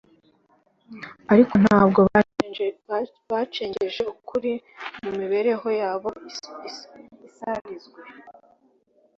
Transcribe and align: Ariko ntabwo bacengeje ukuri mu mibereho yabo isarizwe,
Ariko 1.33 1.53
ntabwo 1.63 1.99
bacengeje 3.31 4.01
ukuri 4.13 4.53
mu 5.03 5.11
mibereho 5.19 5.67
yabo 5.81 6.09
isarizwe, 7.27 7.99